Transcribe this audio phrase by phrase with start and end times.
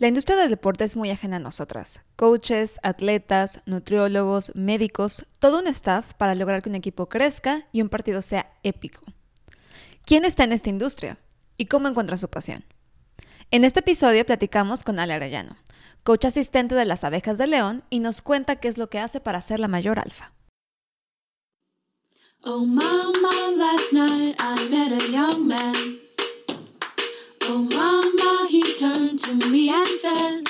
[0.00, 2.00] La industria del deporte es muy ajena a nosotras.
[2.16, 7.90] Coaches, atletas, nutriólogos, médicos, todo un staff para lograr que un equipo crezca y un
[7.90, 9.02] partido sea épico.
[10.06, 11.18] ¿Quién está en esta industria?
[11.58, 12.64] ¿Y cómo encuentra su pasión?
[13.50, 15.54] En este episodio platicamos con Ale Arellano,
[16.02, 19.20] coach asistente de las abejas de León, y nos cuenta qué es lo que hace
[19.20, 20.32] para ser la mayor alfa.
[22.42, 22.64] Oh.
[27.52, 30.44] Oh mama, he turned to me and said,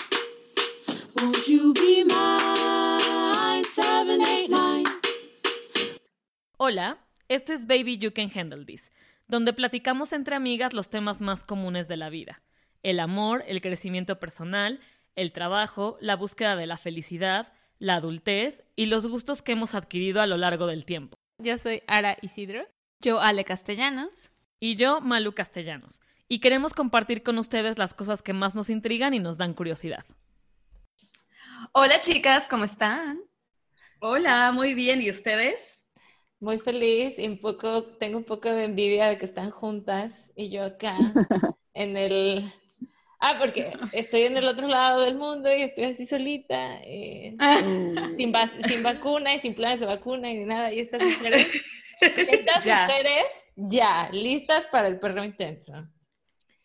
[1.17, 3.65] Won't you be mine?
[3.65, 4.85] 789.
[6.59, 8.91] Hola, esto es Baby You Can Handle This,
[9.29, 12.43] donde platicamos entre amigas los temas más comunes de la vida.
[12.83, 14.79] El amor, el crecimiento personal,
[15.17, 20.21] el trabajo, la búsqueda de la felicidad, la adultez y los gustos que hemos adquirido
[20.21, 21.17] a lo largo del tiempo.
[21.39, 22.67] Yo soy Ara Isidro.
[23.01, 24.33] Yo Ale Castellanos.
[24.63, 29.13] Y yo Malu Castellanos y queremos compartir con ustedes las cosas que más nos intrigan
[29.15, 30.05] y nos dan curiosidad.
[31.73, 33.21] Hola chicas, ¿cómo están?
[33.99, 35.03] Hola, muy bien.
[35.03, 35.57] ¿Y ustedes?
[36.39, 40.51] Muy feliz y un poco, tengo un poco de envidia de que están juntas y
[40.51, 40.97] yo acá
[41.75, 42.55] en el...
[43.19, 47.37] Ah, porque estoy en el otro lado del mundo y estoy así solita, eh,
[48.17, 48.33] sin,
[48.69, 50.73] sin, vacuna y sin planes de vacuna y nada.
[50.73, 51.49] Y estas mujeres,
[52.01, 55.73] estas mujeres ya, listas para el perro intenso.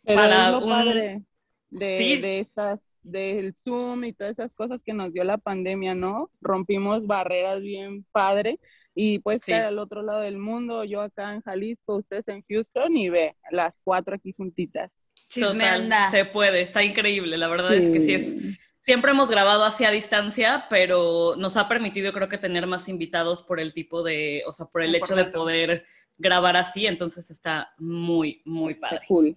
[0.06, 1.22] Pero para es lo padre
[1.70, 6.32] de, de estas, del Zoom y todas esas cosas que nos dio la pandemia, ¿no?
[6.42, 8.60] Rompimos barreras bien padre
[8.94, 12.96] y pues estar al otro lado del mundo, yo acá en Jalisco, ustedes en Houston
[12.96, 15.14] y ve, las cuatro aquí juntitas.
[15.34, 18.58] Total, se puede, está increíble, la verdad es que sí es.
[18.82, 23.42] Siempre hemos grabado así a distancia, pero nos ha permitido creo que tener más invitados
[23.42, 25.86] por el tipo de, o sea, por el hecho de poder
[26.18, 29.02] grabar así, entonces está muy, muy padre.
[29.08, 29.36] Cool.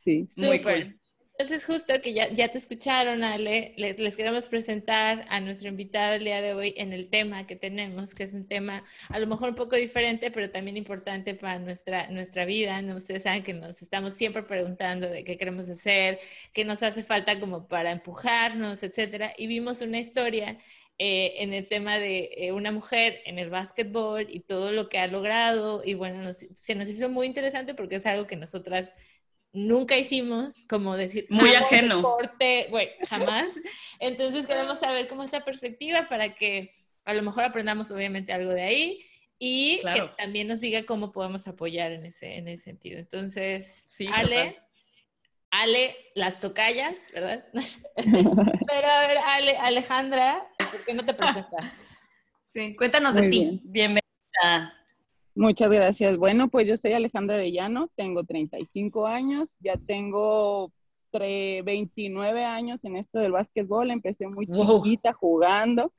[0.00, 0.96] Sí, muy cool.
[1.32, 6.14] Entonces, justo que ya, ya te escucharon, Ale, les, les, queremos presentar a nuestro invitado
[6.14, 9.26] el día de hoy en el tema que tenemos, que es un tema a lo
[9.26, 12.80] mejor un poco diferente, pero también importante para nuestra, nuestra vida.
[12.82, 12.96] ¿no?
[12.96, 16.18] Ustedes saben que nos estamos siempre preguntando de qué queremos hacer,
[16.52, 19.32] qué nos hace falta como para empujarnos, etcétera.
[19.36, 20.58] Y vimos una historia
[20.98, 24.98] eh, en el tema de eh, una mujer en el básquetbol y todo lo que
[24.98, 25.82] ha logrado.
[25.84, 28.94] Y bueno, se nos hizo muy interesante porque es algo que nosotras
[29.52, 31.96] nunca hicimos, como decir, muy ajeno.
[31.96, 33.52] Deporte, bueno, jamás.
[33.98, 36.72] Entonces queremos saber cómo es esa perspectiva para que
[37.04, 39.04] a lo mejor aprendamos obviamente algo de ahí
[39.38, 42.98] y que también nos diga cómo podemos apoyar en ese, en ese sentido.
[42.98, 44.58] Entonces, Ale,
[45.50, 47.46] Ale, las tocallas, ¿verdad?
[47.94, 51.72] Pero a ver, Ale, Alejandra, ¿por qué no te presentas?
[52.52, 53.60] Sí, cuéntanos de ti.
[53.64, 54.79] Bienvenida.
[55.34, 56.16] Muchas gracias.
[56.16, 60.72] Bueno, pues yo soy Alejandra Arellano, tengo 35 años, ya tengo
[61.12, 65.92] 29 años en esto del básquetbol, empecé muy chiquita jugando,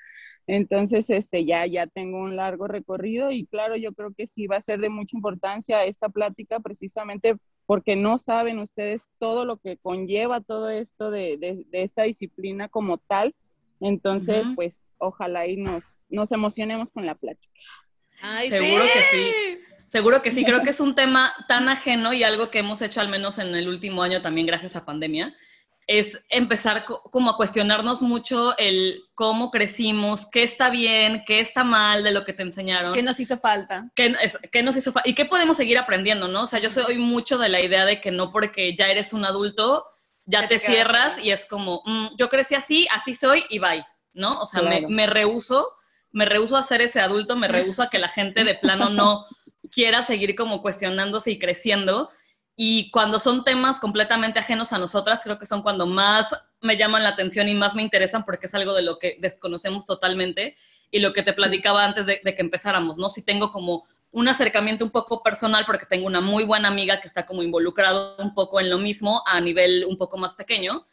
[0.47, 4.57] entonces este, ya, ya tengo un largo recorrido y claro, yo creo que sí va
[4.57, 9.77] a ser de mucha importancia esta plática precisamente porque no saben ustedes todo lo que
[9.77, 13.33] conlleva todo esto de, esta disciplina como tal.
[13.79, 17.59] Entonces, pues ojalá y nos, nos emocionemos con la plática.
[18.49, 19.61] Seguro que sí.
[19.87, 20.45] Seguro que sí.
[20.45, 23.53] Creo que es un tema tan ajeno y algo que hemos hecho al menos en
[23.53, 25.35] el último año también gracias a pandemia,
[25.87, 32.03] es empezar como a cuestionarnos mucho el cómo crecimos, qué está bien, qué está mal
[32.03, 32.93] de lo que te enseñaron.
[32.93, 33.91] ¿Qué nos hizo falta?
[33.95, 35.09] ¿Qué, nos hizo falta?
[35.09, 36.43] Y qué podemos seguir aprendiendo, ¿no?
[36.43, 39.25] O sea, yo soy mucho de la idea de que no porque ya eres un
[39.25, 39.85] adulto,
[40.25, 43.83] ya, te, cierras y es como, mm, yo crecí así, así soy y bye,
[44.13, 44.41] ¿no?
[44.41, 45.67] O sea, me, me rehuso
[46.11, 49.25] me rehuso a ser ese adulto, me rehuso a que la gente de plano no
[49.71, 52.09] quiera seguir como cuestionándose y creciendo.
[52.55, 56.27] Y cuando son temas completamente ajenos a nosotras, creo que son cuando más
[56.61, 59.85] me llaman la atención y más me interesan porque es algo de lo que desconocemos
[59.85, 60.55] totalmente
[60.91, 63.09] y lo que te platicaba antes de, que empezáramos, ¿no?
[63.09, 67.07] Si tengo como un acercamiento un poco personal porque tengo una muy buena amiga que
[67.07, 70.85] está como involucrado un poco en lo mismo a nivel un poco más pequeño,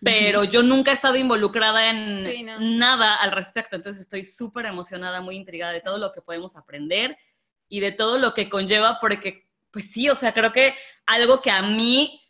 [0.00, 5.36] pero yo nunca he estado involucrada en nada al respecto, entonces estoy súper emocionada, muy
[5.36, 7.16] intrigada de todo lo que podemos aprender
[7.68, 10.74] y de todo lo que conlleva, porque pues sí, o sea, creo que
[11.06, 12.27] algo que a mí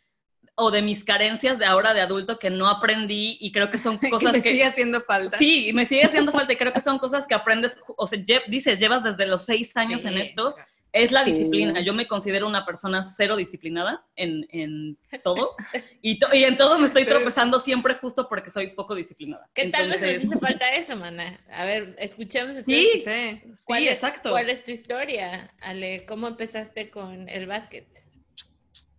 [0.59, 3.97] o de mis carencias de ahora de adulto que no aprendí y creo que son
[4.09, 4.37] cosas que...
[4.37, 5.37] me sigue haciendo falta.
[5.37, 8.79] Sí, me sigue haciendo falta y creo que son cosas que aprendes, o sea, dices,
[8.79, 10.55] llevas desde los seis años en esto
[10.91, 11.81] es la disciplina.
[11.81, 15.55] Yo me considero una persona cero disciplinada en, en todo.
[16.01, 19.47] Y, y, en todo me estoy tropezando siempre justo porque soy poco disciplinada.
[19.53, 21.39] ¿Qué tal vez nos hace falta eso, mana?
[21.51, 22.57] A ver, escuchemos.
[22.65, 24.31] Sí, sí, sí, exacto.
[24.31, 26.05] ¿Cuál es tu historia, Ale?
[26.05, 27.87] ¿Cómo empezaste con el básquet?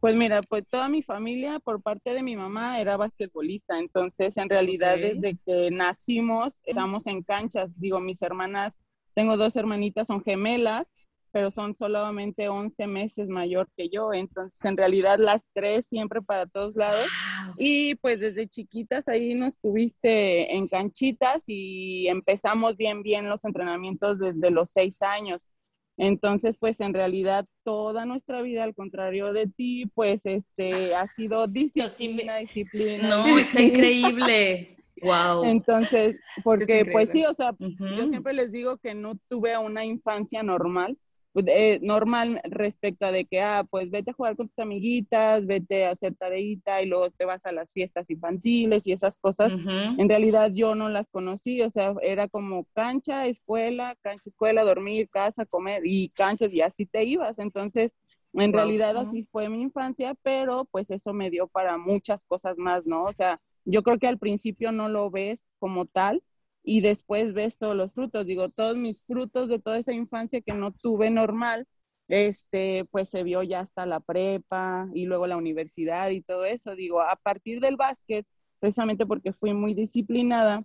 [0.01, 4.49] Pues mira, pues toda mi familia por parte de mi mamá era basquetbolista, entonces en
[4.49, 8.81] realidad desde que nacimos éramos en canchas, digo, mis hermanas,
[9.13, 10.89] tengo dos hermanitas, son gemelas,
[11.33, 16.47] pero son solamente 11 meses mayor que yo, entonces en realidad las tres siempre para
[16.47, 17.07] todos lados.
[17.59, 24.19] Y pues desde chiquitas ahí nos tuviste en canchitas y empezamos bien, bien los entrenamientos
[24.19, 25.47] desde los seis años.
[26.03, 31.47] Entonces, pues en realidad toda nuestra vida, al contrario de ti, pues este ha sido
[31.47, 33.07] disciplina, disciplina.
[33.07, 34.77] No, está increíble.
[35.03, 35.45] Wow.
[35.45, 40.43] Entonces, porque pues sí, o sea, yo siempre les digo que no tuve una infancia
[40.43, 40.97] normal,
[41.35, 45.87] eh, normal respecto a de que, ah, pues vete a jugar con tus amiguitas, vete
[45.87, 49.53] a hacer tareita y luego te vas a las fiestas infantiles y esas cosas.
[49.53, 55.09] En realidad yo no las conocí, o sea, era como cancha, escuela, cancha, escuela, dormir,
[55.09, 57.39] casa, comer y canchas y así te ibas.
[57.39, 57.95] Entonces,
[58.33, 62.87] en realidad así fue mi infancia, pero pues eso me dio para muchas cosas más,
[62.87, 63.05] ¿no?
[63.05, 66.23] O sea, yo creo que al principio no lo ves como tal,
[66.63, 68.27] y después ves todos los frutos.
[68.27, 71.67] Digo, todos mis frutos de toda esa infancia que no tuve normal,
[72.09, 76.75] este, pues se vio ya hasta la prepa y luego la universidad y todo eso.
[76.77, 78.27] Digo, a partir del básquet,
[78.59, 80.61] precisamente porque fui muy disciplinada,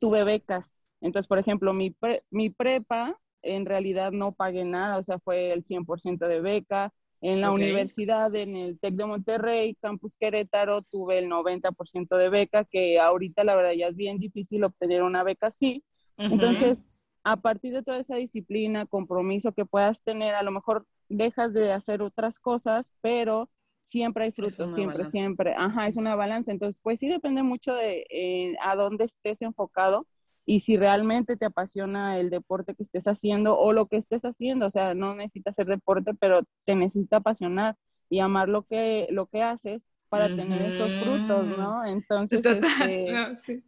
[0.00, 0.72] tuve becas.
[1.00, 1.94] Entonces, por ejemplo, mi,
[2.30, 6.92] mi prepa en realidad no pagué nada, o sea, fue el 100% de beca.
[7.22, 12.64] En la universidad, en el TEC de Monterrey, Campus Querétaro, tuve el 90% de beca,
[12.64, 15.84] que ahorita la verdad ya es bien difícil obtener una beca así.
[16.16, 16.86] Entonces,
[17.22, 21.72] a partir de toda esa disciplina, compromiso que puedas tener, a lo mejor dejas de
[21.72, 23.50] hacer otras cosas, pero
[23.80, 25.54] siempre hay frutos, siempre, siempre.
[25.56, 26.52] Ajá, es una balanza.
[26.52, 30.06] Entonces, pues sí depende mucho de eh, a dónde estés enfocado
[30.50, 34.66] y si realmente te apasiona el deporte que estés haciendo o lo que estés haciendo,
[34.66, 37.76] o sea, no necesitas hacer deporte, pero te necesita apasionar
[38.08, 41.84] y amar lo que, lo que haces para tener esos frutos, ¿no?
[41.84, 43.14] Entonces, este,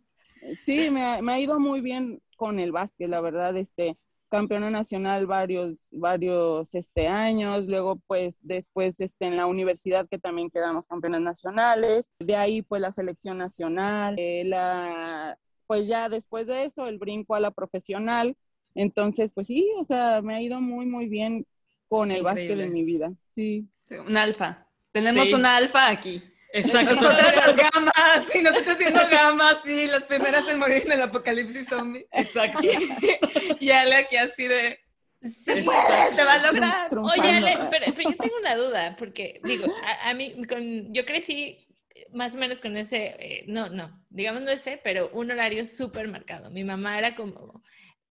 [0.61, 3.97] sí, me, ha, ido muy bien con el básquet, la verdad, este,
[4.29, 10.51] campeona nacional varios, varios este, años, luego pues después este, en la universidad que también
[10.51, 16.65] quedamos campeones nacionales, de ahí pues la selección nacional, eh, la pues ya después de
[16.65, 18.37] eso, el brinco a la profesional.
[18.75, 21.47] Entonces, pues sí, o sea, me ha ido muy, muy bien
[21.89, 23.13] con el básquet en mi vida.
[23.35, 23.69] Sí.
[24.07, 24.67] Un alfa.
[24.93, 26.23] Tenemos un alfa aquí.
[26.55, 26.95] Exacto.
[26.95, 32.07] Nosotros gamas, sí, nosotros siendo gamas, sí, las primeras en morir en el apocalipsis zombie.
[32.13, 32.61] Exacto.
[33.61, 34.79] y Ale aquí así de,
[35.23, 36.99] se puede, se va a lograr.
[36.99, 41.67] Oye, Ale, pero, yo tengo una duda, porque digo, a, a mí, con, yo crecí
[42.13, 46.09] más o menos con ese, eh, no, no, digamos no ese, pero un horario súper
[46.09, 46.51] marcado.
[46.51, 47.63] Mi mamá era como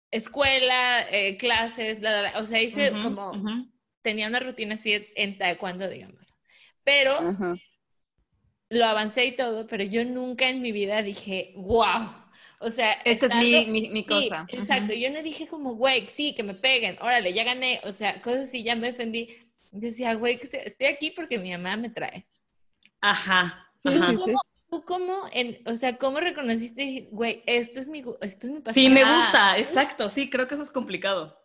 [0.09, 1.99] escuela, eh, clases,
[2.35, 3.33] o sea, hice como,
[4.01, 6.33] tenía una rutina así en taekwondo, digamos.
[6.83, 7.37] Pero
[8.69, 12.21] lo avancé y todo, pero yo nunca en mi vida dije, wow.
[12.59, 14.45] O sea, esta es mi, mi, mi cosa.
[14.49, 18.21] Exacto, yo no dije como, güey, sí, que me peguen, órale, ya gané, o sea,
[18.21, 19.35] cosas así, ya me defendí.
[19.71, 22.25] Decía, güey, estoy aquí porque mi mamá me trae.
[22.99, 23.70] Ajá.
[23.81, 28.85] ¿Tú cómo, en, o sea, cómo reconociste, güey, esto es mi, esto es mi pasión?
[28.85, 31.37] Sí, me gusta, exacto, sí, creo que eso es complicado.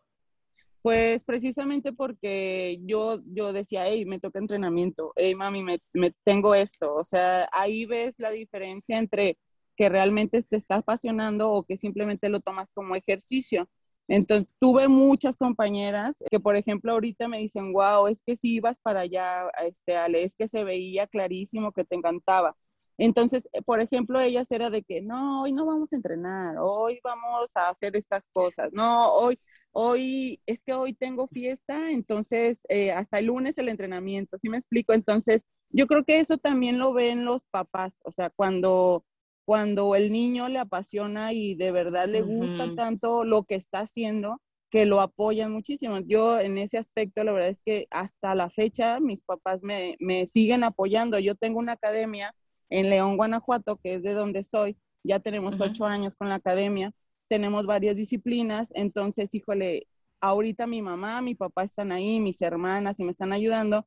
[0.81, 6.55] Pues precisamente porque yo, yo decía, hey, me toca entrenamiento, hey, mami, me, me, tengo
[6.55, 6.95] esto.
[6.95, 9.37] O sea, ahí ves la diferencia entre
[9.77, 13.69] que realmente te está apasionando o que simplemente lo tomas como ejercicio.
[14.09, 18.79] Entonces, tuve muchas compañeras que, por ejemplo, ahorita me dicen, wow, es que si ibas
[18.79, 22.57] para allá, este, Ale, es que se veía clarísimo que te encantaba.
[22.99, 26.99] Entonces, eh, por ejemplo, ellas era de que, no, hoy no vamos a entrenar, hoy
[27.05, 29.39] vamos a hacer estas cosas, no, hoy,
[29.73, 34.59] hoy, es que hoy tengo fiesta, entonces eh, hasta el lunes el entrenamiento, ¿sí me
[34.59, 34.95] explico?
[34.95, 39.05] Entonces, yo creo que eso también lo ven los papás, o sea, cuando
[39.47, 44.43] cuando el niño le apasiona y de verdad le gusta tanto lo que está haciendo,
[44.71, 46.01] que lo apoyan muchísimo.
[46.01, 50.65] Yo en ese aspecto, la verdad es que hasta la fecha mis papás me, siguen
[50.65, 51.21] apoyando.
[51.21, 52.35] Yo tengo una academia
[52.71, 54.77] en León, Guanajuato, que es de donde soy.
[55.05, 56.93] Ya tenemos ocho años con la academia.
[57.29, 58.73] Tenemos varias disciplinas.
[58.75, 59.87] Entonces, híjole,
[60.21, 63.87] ahorita mi mamá, mi papá están ahí, mis hermanas y me están ayudando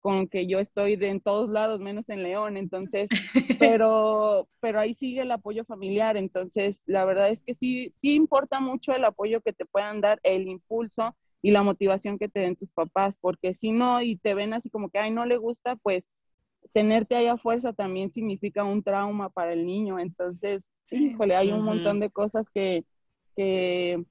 [0.00, 3.08] con que yo estoy de en todos lados, menos en León, entonces,
[3.60, 8.60] pero, pero ahí sigue el apoyo familiar, entonces la verdad es que sí, sí importa
[8.60, 12.56] mucho el apoyo que te puedan dar, el impulso y la motivación que te den
[12.56, 15.76] tus papás, porque si no y te ven así como que, ay, no le gusta,
[15.76, 16.08] pues
[16.72, 21.62] tenerte ahí a fuerza también significa un trauma para el niño, entonces, híjole, hay un
[21.62, 22.84] montón de cosas que,
[23.36, 24.04] que,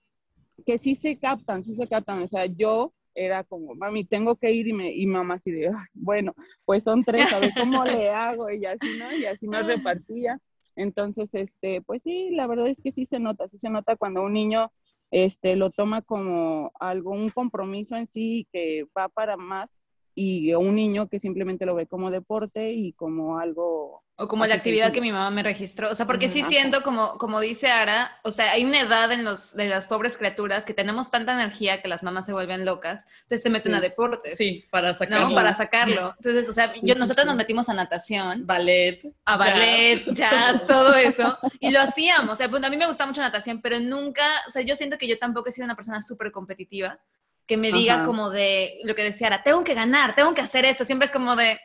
[0.66, 4.52] que sí se captan, sí se captan, o sea, yo era como, mami, tengo que
[4.52, 6.34] ir y, me, y mamá así de, bueno,
[6.66, 9.14] pues son tres, a ver cómo le hago y así, ¿no?
[9.16, 10.40] Y así nos repartía.
[10.76, 14.22] Entonces, este, pues sí, la verdad es que sí se nota, sí se nota cuando
[14.22, 14.72] un niño
[15.12, 19.82] este, lo toma como algún compromiso en sí que va para más
[20.16, 24.04] y un niño que simplemente lo ve como deporte y como algo...
[24.22, 25.90] O como la actividad que mi mamá me registró.
[25.90, 29.24] O sea, porque sí siento, como, como dice Ara, o sea, hay una edad en
[29.24, 33.06] los, de las pobres criaturas que tenemos tanta energía que las mamás se vuelven locas,
[33.24, 34.36] entonces te meten a deportes.
[34.36, 35.30] Sí, para sacarlo.
[35.30, 35.36] ¿no?
[35.36, 36.14] Para sacarlo.
[36.20, 38.46] Entonces, o sea, yo, nosotros nos metimos a natación.
[38.46, 39.02] Ballet.
[39.24, 41.38] A ballet, jazz, todo eso.
[41.62, 42.34] Y lo hacíamos.
[42.34, 44.98] O sea, pues, a mí me gusta mucho natación, pero nunca, o sea, yo siento
[44.98, 47.00] que yo tampoco he sido una persona súper competitiva
[47.48, 50.66] que me diga como de lo que decía Ara, tengo que ganar, tengo que hacer
[50.66, 50.84] esto.
[50.84, 51.60] Siempre es como de, eh,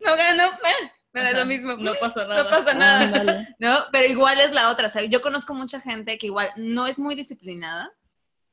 [0.00, 1.76] no gano, eh, me da lo mismo.
[1.76, 2.44] No pasa nada.
[2.44, 3.48] No pasa nada.
[3.58, 3.84] ¿No?
[3.92, 4.86] Pero igual es la otra.
[4.86, 7.92] O sea, yo conozco mucha gente que igual no es muy disciplinada,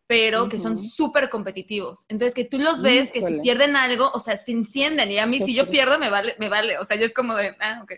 [0.08, 2.06] pero que son súper competitivos.
[2.08, 5.12] Entonces, que tú los ves que si pierden algo, o sea, se encienden.
[5.12, 6.78] Y a mí, si yo pierdo, me vale, me vale.
[6.78, 7.94] O sea, yo es como de, ah, ok.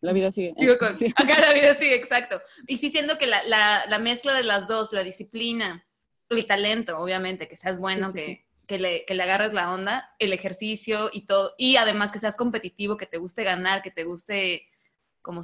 [0.00, 0.54] La vida sigue.
[0.58, 2.40] Sigo con, Acá la vida sigue, exacto.
[2.66, 5.86] Y sí siento que la, la, la mezcla de las dos, la disciplina,
[6.28, 10.32] el talento, obviamente, que seas bueno, que, Que, le, que le agarres la onda, el
[10.32, 14.66] ejercicio y todo, y además que seas competitivo, que te guste ganar, que te guste
[15.20, 15.42] como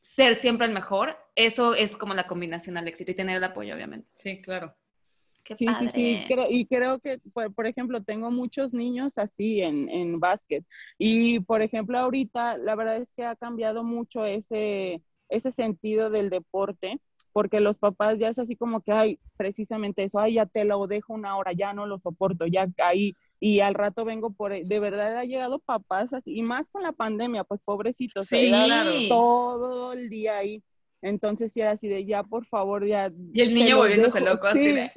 [0.00, 3.74] ser siempre el mejor, eso es como la combinación al éxito y tener el apoyo,
[3.74, 4.08] obviamente.
[4.14, 4.74] Sí, claro.
[5.42, 10.18] Qué sí, sí, sí, y creo que, por, ejemplo, tengo muchos niños así en, en
[10.18, 10.64] básquet.
[10.96, 16.30] Y, por ejemplo, ahorita, la verdad es que ha cambiado mucho ese, ese sentido del
[16.30, 16.98] deporte
[17.34, 20.86] porque los papás ya es así como que, ay, precisamente eso, ay, ya te lo
[20.86, 24.78] dejo una hora, ya no lo soporto, ya ahí, y al rato vengo por, de
[24.78, 28.52] verdad ha llegado papás así, y más con la pandemia, pues pobrecitos, sí,
[29.08, 30.62] todo el día ahí,
[31.02, 33.10] entonces sí era así de, ya, por favor, ya.
[33.32, 34.92] Y el niño volviéndose loco, así de...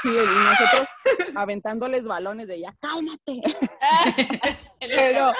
[0.00, 0.88] Sí, y nosotros
[1.34, 3.40] aventándoles balones de ya, cálmate.
[4.80, 5.32] Pero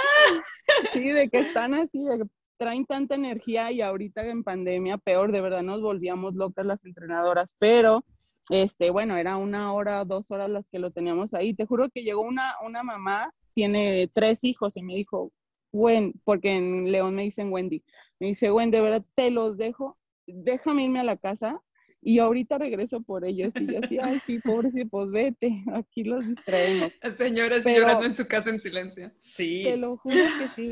[0.92, 2.24] sí, de que están así, de,
[2.56, 7.54] traen tanta energía y ahorita en pandemia, peor, de verdad nos volvíamos locas las entrenadoras,
[7.58, 8.04] pero
[8.50, 11.54] este, bueno, era una hora, dos horas las que lo teníamos ahí.
[11.54, 15.32] Te juro que llegó una, una mamá, tiene tres hijos y me dijo,
[15.72, 17.82] Wendy, porque en León me dicen Wendy,
[18.20, 21.60] me dice, Wendy, de verdad te los dejo, déjame irme a la casa
[22.00, 23.54] y ahorita regreso por ellos.
[23.56, 26.92] Y yo así, ay, sí, pobrecito, pues vete, aquí los distraemos.
[27.18, 29.10] Señora, llorando en su casa en silencio.
[29.20, 29.62] Sí.
[29.64, 30.70] Te lo juro que sí.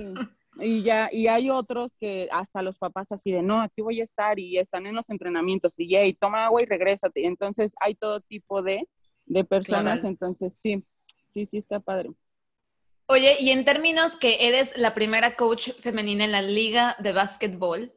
[0.56, 4.04] Y ya, y hay otros que hasta los papás así de, no, aquí voy a
[4.04, 7.26] estar y están en los entrenamientos y, hey, toma agua y regrésate.
[7.26, 8.86] Entonces hay todo tipo de,
[9.24, 10.84] de personas, entonces sí,
[11.26, 12.10] sí, sí está padre.
[13.06, 17.92] Oye, y en términos que eres la primera coach femenina en la liga de básquetbol,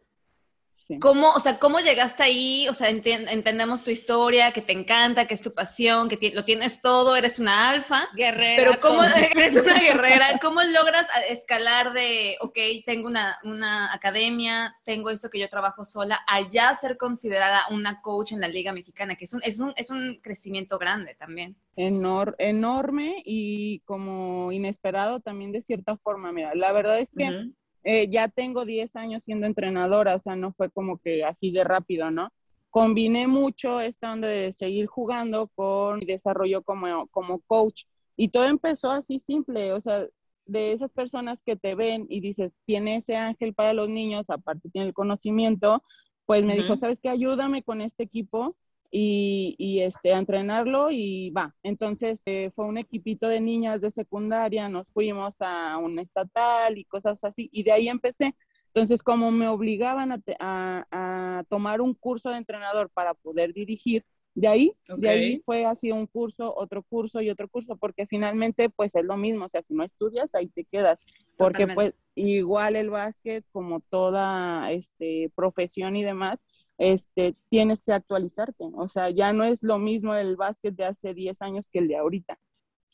[1.00, 2.68] ¿Cómo, o sea, ¿Cómo llegaste ahí?
[2.70, 6.82] O sea, entendemos tu historia, que te encanta, que es tu pasión, que lo tienes
[6.82, 8.08] todo, eres una alfa.
[8.16, 8.56] Guerrera.
[8.56, 9.04] Pero ¿cómo
[9.36, 10.40] eres una guerrera?
[10.42, 16.22] ¿Cómo logras escalar de, ok, tengo una, una, academia, tengo esto que yo trabajo sola,
[16.28, 19.90] allá ser considerada una coach en la Liga Mexicana, que es un, es un, es
[19.90, 21.56] un crecimiento grande también?
[21.78, 26.32] enorme y como inesperado también de cierta forma.
[26.32, 27.52] Mira, la verdad es que...
[27.88, 31.64] Eh, ya tengo 10 años siendo entrenadora, o sea, no fue como que así de
[31.64, 32.30] rápido, ¿no?
[32.72, 37.84] Combiné mucho esta onda de seguir jugando con mi desarrollo como, como coach.
[38.18, 40.08] Y todo empezó así simple, o sea,
[40.48, 44.70] de esas personas que te ven y dices, tiene ese ángel para los niños, aparte
[44.70, 45.84] tiene el conocimiento,
[46.26, 47.10] pues me dijo, ¿sabes qué?
[47.10, 48.56] Ayúdame con este equipo
[48.92, 51.54] y, este, a entrenarlo y va.
[51.64, 56.86] Entonces eh, fue un equipito de niñas de secundaria, nos fuimos a un estatal y
[56.86, 58.36] cosas así, y de ahí empecé.
[58.76, 64.74] Entonces, como me obligaban a, tomar un curso de entrenador para poder dirigir, de ahí,
[64.98, 69.06] de ahí fue así un curso, otro curso y otro curso, porque finalmente pues es
[69.06, 71.00] lo mismo, o sea, si no estudias, ahí te quedas,
[71.38, 76.44] porque pues igual el básquet, como toda este, profesión y demás,
[76.78, 78.66] este, tienes que actualizarte.
[78.76, 81.88] O sea, ya no es lo mismo el básquet de hace 10 años que el
[81.88, 82.40] de ahorita.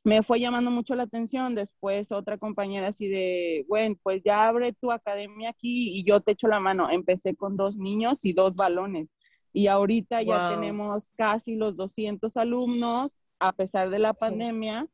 [0.03, 1.55] Me fue llamando mucho la atención.
[1.55, 6.31] Después otra compañera así de, bueno, pues ya abre tu academia aquí y yo te
[6.31, 6.89] echo la mano.
[6.89, 9.09] Empecé con dos niños y dos balones.
[9.53, 14.87] Y ahorita ya tenemos casi los 200 alumnos, a pesar de la pandemia.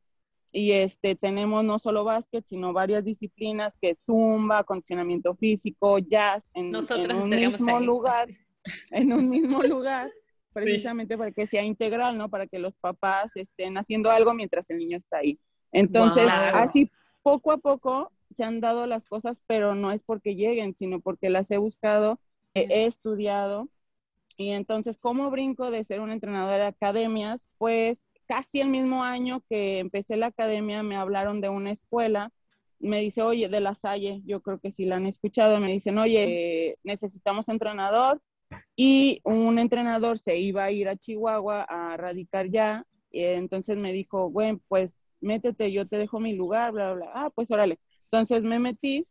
[0.52, 6.74] Y este, tenemos no solo básquet, sino varias disciplinas que zumba, acondicionamiento físico, jazz, en,
[6.74, 8.30] en un mismo lugar
[8.92, 10.12] en un mismo lugar,
[10.54, 12.30] precisamente para que sea integral, ¿no?
[12.30, 15.40] Para que los papás estén haciendo algo mientras el niño está ahí.
[15.72, 16.90] Entonces, así
[17.22, 21.30] poco a poco se han dado las cosas, pero no es porque lleguen, sino porque
[21.30, 22.20] las he buscado,
[22.54, 23.70] he, estudiado.
[24.38, 27.48] Y entonces, ¿cómo brinco de ser una entrenadora de academias?
[27.58, 32.32] Pues casi el mismo año que empecé la academia me hablaron de una escuela.
[32.80, 35.98] Me dice, oye, de la Salle, yo creo que sí la han escuchado, me dicen,
[35.98, 38.22] oye, necesitamos entrenador
[38.76, 42.86] y un entrenador se iba a ir a Chihuahua a radicar ya.
[43.12, 47.12] entonces me dijo, bueno, pues métete, yo te dejo mi lugar, bla, bla, bla.
[47.14, 47.80] Ah, pues órale.
[48.06, 49.08] Entonces me metí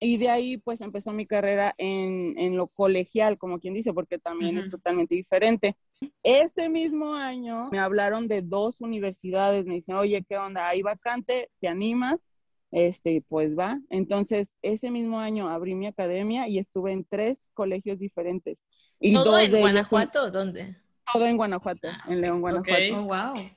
[0.00, 4.18] y de ahí pues empezó mi carrera en, en lo colegial, como quien dice, porque
[4.18, 5.76] también es totalmente diferente.
[6.22, 10.68] Ese mismo año me hablaron de dos universidades, me dicen, oye, ¿qué onda?
[10.68, 12.26] Hay vacante, ¿te animas?
[12.70, 13.80] Este, pues va.
[13.90, 18.64] Entonces, ese mismo año abrí mi academia y estuve en tres colegios diferentes.
[19.00, 20.76] Y ¿Todo en Guanajuato o dónde?
[21.10, 22.96] Todo en Guanajuato, en León, Guanajuato.
[22.96, 23.50] Oh, wow.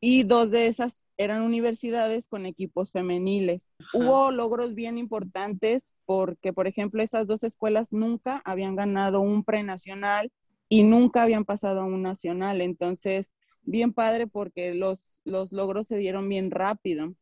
[0.00, 3.68] y dos de esas eran universidades con equipos femeniles.
[3.94, 10.32] Hubo logros bien importantes porque, por ejemplo, esas dos escuelas nunca habían ganado un prenacional
[10.68, 12.60] y nunca habían pasado a un nacional.
[12.60, 17.14] Entonces, bien padre porque los, los logros se dieron bien rápido.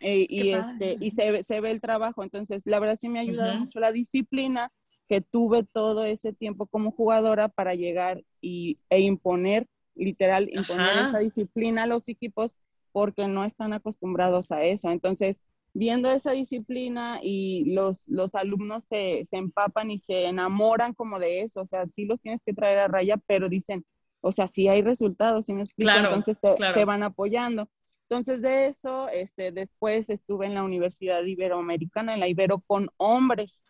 [0.00, 2.22] Eh, y este, y se, se, ve el trabajo.
[2.22, 4.70] Entonces, la verdad sí me ha ayudado mucho la disciplina
[5.08, 11.18] que tuve todo ese tiempo como jugadora para llegar y, e imponer literal imponer esa
[11.18, 12.54] disciplina a los equipos
[12.92, 14.90] porque no están acostumbrados a eso.
[14.90, 15.40] Entonces,
[15.74, 21.42] viendo esa disciplina y los, los alumnos se, se, empapan y se enamoran como de
[21.42, 23.84] eso, o sea, sí los tienes que traer a raya, pero dicen,
[24.22, 25.92] o sea, sí hay resultados, ¿sí me explico?
[25.92, 27.68] Entonces te, te, van apoyando.
[28.08, 33.66] Entonces de eso, este, después estuve en la Universidad Iberoamericana, en la Ibero con hombres.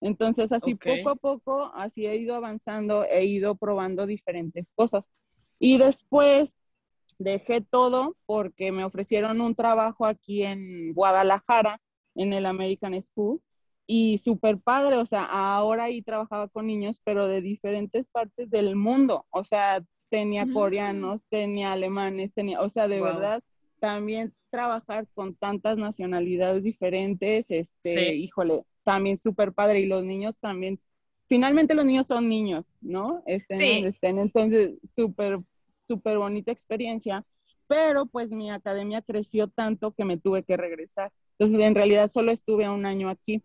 [0.00, 5.12] Entonces así poco a poco, así he ido avanzando, he ido probando diferentes cosas.
[5.58, 6.56] Y después
[7.18, 11.80] dejé todo porque me ofrecieron un trabajo aquí en Guadalajara,
[12.14, 13.40] en el American School,
[13.86, 18.76] y súper padre, o sea, ahora ahí trabajaba con niños, pero de diferentes partes del
[18.76, 23.42] mundo, o sea, tenía coreanos, tenía alemanes, tenía, o sea, de verdad,
[23.80, 30.78] también trabajar con tantas nacionalidades diferentes, este, híjole, también súper padre, y los niños también,
[31.28, 33.22] finalmente los niños son niños, ¿no?
[33.26, 33.84] Estén sí.
[33.84, 35.40] estén, entonces súper
[35.90, 37.26] súper bonita experiencia,
[37.66, 41.12] pero pues mi academia creció tanto que me tuve que regresar.
[41.32, 43.42] Entonces, en realidad solo estuve un año aquí.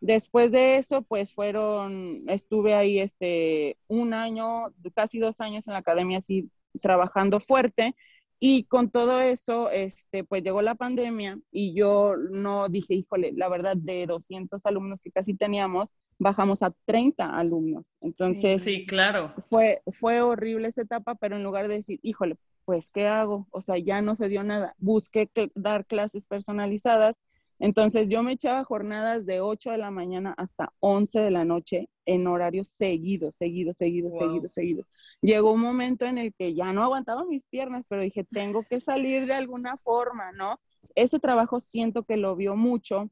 [0.00, 5.80] Después de eso, pues fueron, estuve ahí este, un año, casi dos años en la
[5.80, 7.96] academia, así trabajando fuerte.
[8.40, 13.48] Y con todo eso, este, pues llegó la pandemia y yo no dije, híjole, la
[13.48, 17.86] verdad, de 200 alumnos que casi teníamos, bajamos a 30 alumnos.
[18.00, 19.34] Entonces, sí, claro.
[19.48, 23.48] Fue, fue horrible esa etapa, pero en lugar de decir, híjole, pues, ¿qué hago?
[23.50, 24.74] O sea, ya no se dio nada.
[24.78, 27.14] Busqué dar clases personalizadas.
[27.58, 31.88] Entonces, yo me echaba jornadas de 8 de la mañana hasta 11 de la noche
[32.06, 34.86] en horarios seguidos, seguidos, seguidos, seguidos, seguidos.
[35.20, 38.80] Llegó un momento en el que ya no aguantaba mis piernas, pero dije, tengo que
[38.80, 40.58] salir de alguna forma, ¿no?
[40.94, 43.10] Ese trabajo siento que lo vio mucho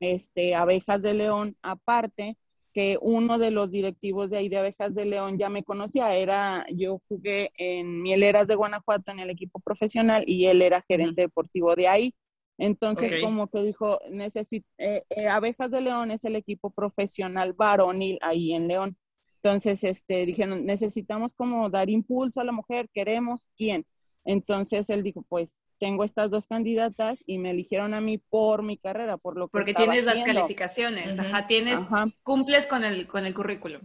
[0.00, 2.36] este, Abejas de León aparte,
[2.72, 6.66] que uno de los directivos de ahí de Abejas de León ya me conocía, era,
[6.70, 11.74] yo jugué en Mieleras de Guanajuato en el equipo profesional y él era gerente deportivo
[11.74, 12.14] de ahí.
[12.58, 18.52] Entonces, como que dijo, eh, eh, Abejas de León es el equipo profesional varonil ahí
[18.52, 18.96] en León.
[19.36, 23.86] Entonces, este, dijeron, necesitamos como dar impulso a la mujer, queremos quién.
[24.24, 28.76] Entonces él dijo, pues tengo estas dos candidatas y me eligieron a mí por mi
[28.76, 31.80] carrera, por lo que Porque tienes las calificaciones, ajá, tienes,
[32.24, 33.82] cumples con el, con el currículum.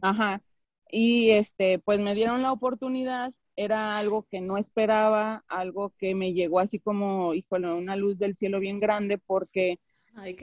[0.00, 0.42] Ajá.
[0.90, 6.32] Y este, pues me dieron la oportunidad, era algo que no esperaba, algo que me
[6.32, 9.78] llegó así como, híjole, una luz del cielo bien grande, porque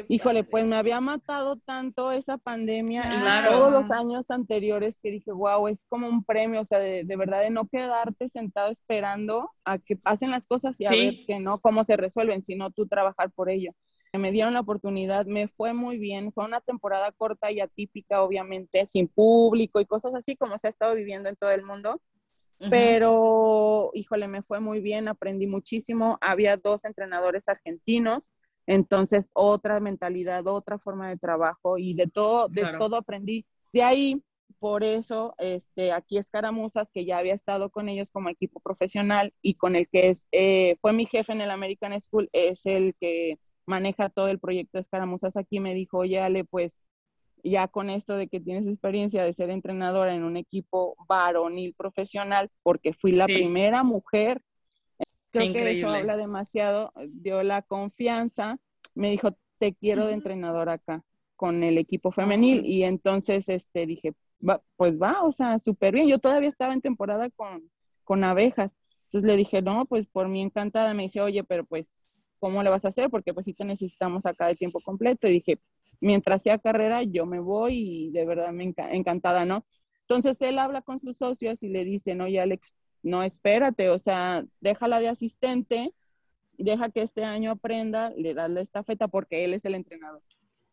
[0.07, 5.31] Híjole, pues me había matado tanto esa pandemia y todos los años anteriores que dije,
[5.33, 9.77] wow, es como un premio, o sea, de, verdad de no quedarte sentado esperando a
[9.77, 13.31] que pasen las cosas y a ver que no, cómo se resuelven, sino tú trabajar
[13.31, 13.71] por ello.
[14.17, 18.85] Me dieron la oportunidad, me fue muy bien, fue una temporada corta y atípica, obviamente,
[18.85, 21.99] sin público y cosas así como se ha estado viviendo en todo el mundo.
[22.69, 26.17] Pero, híjole, me fue muy bien, aprendí muchísimo.
[26.21, 28.29] Había dos entrenadores argentinos
[28.67, 33.45] entonces, otra mentalidad, otra forma de trabajo y de todo, de todo aprendí.
[33.71, 34.23] De ahí,
[34.59, 39.55] por eso, este, aquí Escaramuzas, que ya había estado con ellos como equipo profesional y
[39.55, 43.39] con el que es, eh, fue mi jefe en el American School, es el que
[43.67, 46.75] maneja todo el proyecto de Escaramuzas aquí, me dijo, oye, Ale, pues
[47.51, 52.49] ya con esto de que tienes experiencia de ser entrenadora en un equipo varonil profesional,
[52.63, 54.41] porque fui la primera mujer
[55.35, 58.57] Creo que eso habla demasiado, dio la confianza,
[58.93, 61.03] me dijo, te quiero de entrenador acá
[61.35, 64.13] con el equipo femenil y entonces este dije,
[64.77, 66.07] pues va, o sea, súper bien.
[66.07, 67.69] Yo todavía estaba en temporada con,
[68.03, 68.77] con abejas.
[69.05, 70.93] Entonces le dije, no, pues por mí encantada.
[70.93, 73.09] Me dice, oye, pero pues, ¿cómo le vas a hacer?
[73.09, 75.27] Porque pues sí te necesitamos acá de tiempo completo.
[75.27, 75.59] Y dije,
[76.01, 79.65] mientras sea carrera, yo me voy y de verdad me encantada, ¿no?
[80.01, 84.45] Entonces él habla con sus socios y le dice, oye, Alex, no espérate, o sea,
[84.61, 85.93] déjala de asistente,
[86.57, 90.21] deja que este año aprenda, le das la estafeta porque él es el entrenador.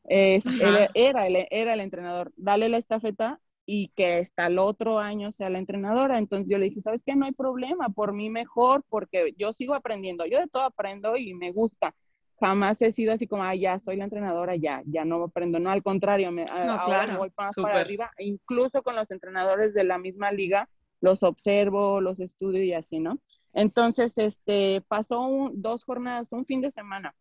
[0.04, 5.50] Es, era, era el entrenador, dale la estafeta y que hasta el otro año sea
[5.50, 6.18] la entrenadora.
[6.18, 7.14] Entonces yo le dije, ¿sabes qué?
[7.16, 11.35] No hay problema, por mí mejor, porque yo sigo aprendiendo, yo de todo aprendo y
[11.35, 11.94] me gusta.
[12.42, 15.61] Jamás he sido así como, ah, ya soy la entrenadora, ya, ya no aprendo.
[15.61, 18.11] No, al contrario, me, ahora voy más para arriba.
[18.18, 20.68] Incluso con los entrenadores de la misma liga,
[21.00, 23.20] los observo, los estudio y así, ¿no?
[23.52, 27.14] Entonces, este, pasó dos jornadas, un fin de semana,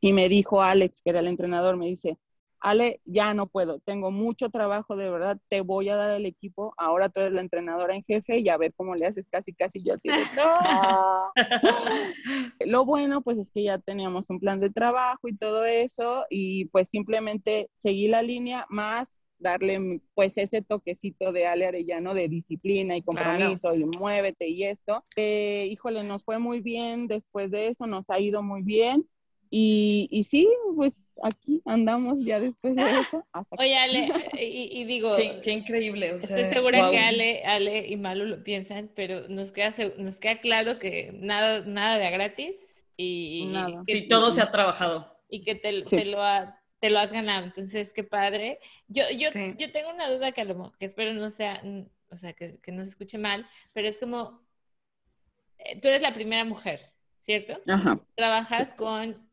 [0.00, 2.16] y me dijo Alex, que era el entrenador, me dice,
[2.62, 6.74] Ale, ya no puedo, tengo mucho trabajo, de verdad, te voy a dar el equipo,
[6.78, 9.82] ahora tú eres la entrenadora en jefe y a ver cómo le haces casi, casi
[9.82, 11.32] yo así de, no.
[12.60, 16.66] Lo bueno, pues es que ya teníamos un plan de trabajo y todo eso, y
[16.66, 22.96] pues simplemente seguí la línea, más darle pues ese toquecito de Ale Arellano de disciplina
[22.96, 25.02] y compromiso y muévete y esto.
[25.16, 29.04] Eh, híjole, nos fue muy bien después de eso, nos ha ido muy bien.
[29.50, 33.26] Y, y sí, pues aquí andamos ya después de eso.
[33.58, 34.08] Oye, Ale,
[34.40, 35.14] y, digo...
[35.16, 36.16] Qué, increíble.
[36.16, 40.78] estoy segura que Ale, Ale y Malu lo piensan, pero nos queda, nos queda claro
[40.78, 42.56] que nada, nada de gratis.
[42.96, 43.82] Y, nada.
[43.84, 45.06] sí, todo se ha trabajado.
[45.28, 47.44] Y que te, te lo ha te lo has ganado.
[47.44, 48.58] Entonces, qué padre.
[48.88, 51.62] Yo, yo, yo tengo una duda que, lo, que espero no sea,
[52.10, 54.42] o sea, que, que, no se escuche mal, pero es como,
[55.58, 57.60] eh, tú eres la primera mujer, ¿cierto?
[57.68, 58.00] Ajá.
[58.16, 59.30] Trabajas con,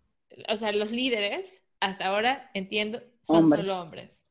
[0.47, 4.25] o sea, los líderes, hasta ahora, entiendo, son solo hombres.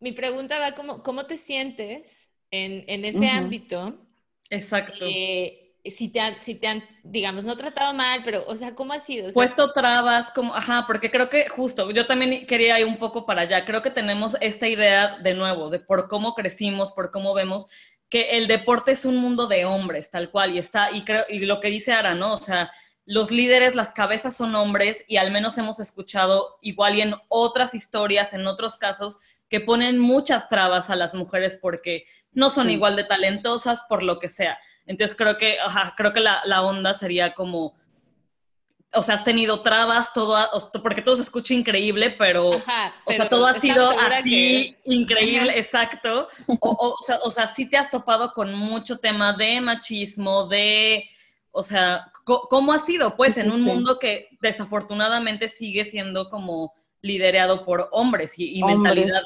[0.00, 3.98] Mi pregunta va como, ¿cómo te sientes en, en ese ámbito?
[4.48, 5.04] Exacto.
[5.08, 8.92] Eh, si te han, si te han, digamos, no tratado mal, pero, o sea, ¿cómo
[8.92, 9.32] ha sido?
[9.32, 13.42] Puesto trabas, como, ajá, porque creo que justo, yo también quería ir un poco para
[13.42, 17.66] allá, creo que tenemos esta idea de nuevo, de por cómo crecimos, por cómo vemos
[18.10, 21.38] que el deporte es un mundo de hombres, tal cual, y está, y creo, y
[21.40, 22.34] lo que dice Ara, ¿no?
[22.34, 22.70] O sea,
[23.10, 27.74] los líderes, las cabezas son hombres, y al menos hemos escuchado igual y en otras
[27.74, 29.18] historias, en otros casos,
[29.48, 34.20] que ponen muchas trabas a las mujeres porque no son igual de talentosas, por lo
[34.20, 34.60] que sea.
[34.86, 35.56] Entonces creo que,
[35.96, 37.74] creo que la, la, onda sería como,
[38.92, 40.48] o sea, has tenido trabas, todo,
[40.80, 42.62] porque todo se escucha increíble, pero, o
[43.12, 46.28] sea, todo ha sido así increíble, exacto.
[46.60, 51.10] O, o, sea, o sea, sí te has topado con mucho tema de machismo, de,
[51.50, 53.16] o sea, ¿cómo ha sido?
[53.16, 59.22] Pues en un mundo que desafortunadamente sigue siendo como liderado por hombres y, y mentalidad,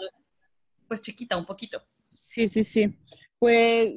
[0.89, 1.83] pues chiquita un poquito.
[2.05, 2.97] Sí, sí, sí.
[3.39, 3.95] Pues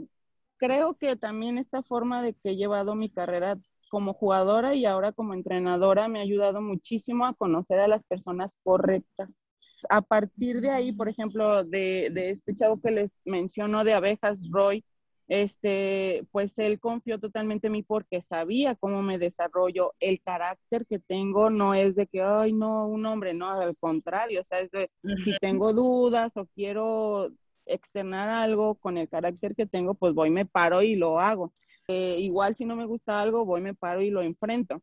[0.57, 3.55] creo que también esta forma de que he llevado mi carrera
[3.89, 8.57] como jugadora y ahora como entrenadora me ha ayudado muchísimo a conocer a las personas
[8.63, 9.41] correctas.
[9.89, 14.83] A partir de ahí, por ejemplo, de, este chavo que les menciono de abejas, Roy,
[15.27, 19.93] este, pues él confió totalmente en mí porque sabía cómo me desarrollo.
[19.99, 24.41] El carácter que tengo no es de que, ay, no, un hombre, no, al contrario,
[24.41, 24.89] o sea, es de,
[25.23, 27.29] si tengo dudas o quiero
[27.65, 31.53] externar algo con el carácter que tengo, pues voy, me paro y lo hago.
[31.89, 34.81] Eh, igual si no me gusta algo, voy, me paro y lo enfrento.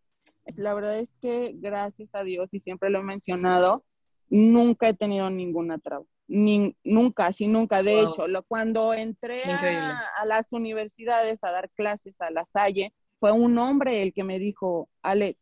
[0.56, 3.84] La verdad es que gracias a Dios, y siempre lo he mencionado,
[4.28, 6.04] nunca he tenido ninguna traba.
[6.26, 7.82] Ni, nunca, sí, nunca.
[7.82, 12.94] De hecho, lo, cuando entré a, a, las universidades a dar clases a la Salle,
[13.20, 15.36] fue un hombre el que me dijo, Ale,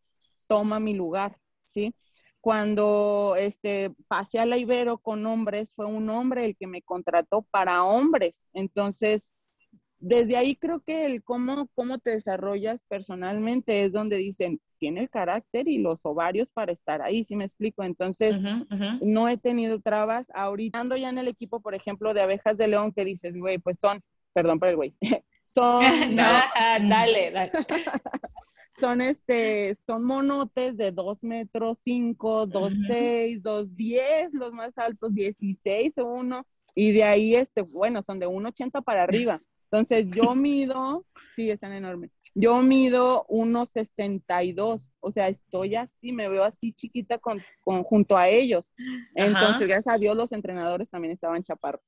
[0.48, 1.94] toma mi lugar, ¿sí?
[2.40, 7.42] Cuando este, pasé a la Ibero con hombres, fue un hombre el que me contrató
[7.42, 8.50] para hombres.
[8.52, 9.30] Entonces,
[10.02, 15.08] desde ahí creo que el cómo, cómo te desarrollas personalmente es donde dicen, tiene el
[15.08, 17.84] carácter y los ovarios para estar ahí, si me explico.
[17.84, 18.36] Entonces,
[19.00, 20.26] no he tenido trabas.
[20.34, 23.58] Ahorita ando ya en el equipo, por ejemplo, de abejas de león, que dices, güey,
[23.58, 24.94] pues son, perdón por el güey,
[25.44, 25.82] son...
[26.16, 27.52] dale, dale
[28.78, 35.14] son este, son monotes de 2 metros 5, 2, 6, 2, 10, los más altos
[35.14, 39.38] 16 o 1, y de ahí, este, bueno, son de 1,80 para arriba.
[39.72, 46.44] Entonces yo mido, sí, están enormes, yo mido 1,62, o sea, estoy así, me veo
[46.44, 48.72] así chiquita con, con junto a ellos.
[49.14, 51.82] Entonces, gracias a Dios, los entrenadores también estaban chaparros.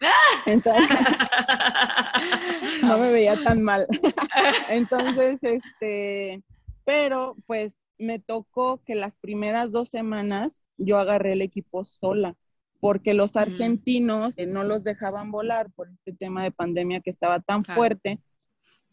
[0.46, 0.88] Entonces,
[2.82, 3.86] no me veía tan mal.
[4.68, 6.42] Entonces, este,
[6.84, 12.36] pero pues me tocó que las primeras dos semanas yo agarré el equipo sola.
[12.80, 17.64] Porque los argentinos no los dejaban volar por este tema de pandemia que estaba tan
[17.64, 18.20] fuerte,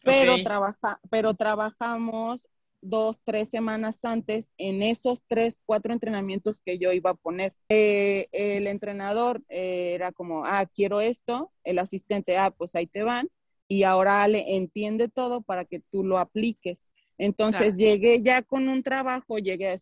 [0.02, 2.46] pero, trabaja, pero trabajamos
[2.84, 7.54] dos, tres semanas antes en esos tres, cuatro entrenamientos que yo iba a poner.
[7.70, 13.02] Eh, el entrenador eh, era como, ah, quiero esto, el asistente, ah, pues ahí te
[13.02, 13.28] van,
[13.68, 16.84] y ahora le entiende todo para que tú lo apliques.
[17.16, 19.76] Entonces llegué ya con un trabajo, llegué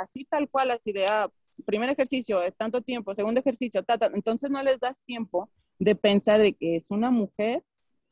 [0.00, 1.30] así tal cual, así de, ah,
[1.62, 6.54] primer ejercicio, es tanto tiempo, segundo ejercicio, entonces no les das tiempo de pensar de
[6.54, 7.62] que es una mujer